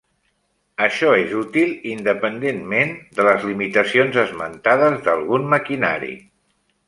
[0.85, 6.13] Això és útil independentment de les limitacions esmentades d'algun maquinari.